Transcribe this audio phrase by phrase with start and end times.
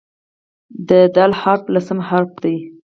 [0.87, 2.55] د "د" حرف لسم حرف دی.